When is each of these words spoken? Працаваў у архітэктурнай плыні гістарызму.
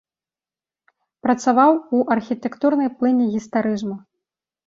Працаваў 1.25 1.73
у 1.97 2.01
архітэктурнай 2.15 2.89
плыні 3.01 3.25
гістарызму. 3.37 3.95